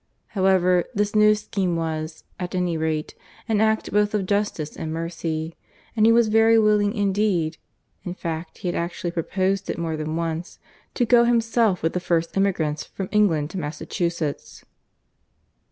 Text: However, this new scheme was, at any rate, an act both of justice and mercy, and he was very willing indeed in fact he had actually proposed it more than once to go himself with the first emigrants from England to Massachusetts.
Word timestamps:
However, 0.29 0.85
this 0.95 1.15
new 1.15 1.35
scheme 1.35 1.75
was, 1.75 2.23
at 2.39 2.55
any 2.55 2.75
rate, 2.75 3.13
an 3.47 3.61
act 3.61 3.91
both 3.91 4.15
of 4.15 4.25
justice 4.25 4.75
and 4.75 4.91
mercy, 4.91 5.55
and 5.95 6.07
he 6.07 6.11
was 6.11 6.27
very 6.27 6.57
willing 6.57 6.95
indeed 6.95 7.57
in 8.03 8.15
fact 8.15 8.57
he 8.57 8.67
had 8.67 8.73
actually 8.73 9.11
proposed 9.11 9.69
it 9.69 9.77
more 9.77 9.95
than 9.95 10.15
once 10.15 10.57
to 10.95 11.05
go 11.05 11.23
himself 11.25 11.83
with 11.83 11.93
the 11.93 11.99
first 11.99 12.35
emigrants 12.35 12.83
from 12.83 13.09
England 13.11 13.51
to 13.51 13.59
Massachusetts. 13.59 14.63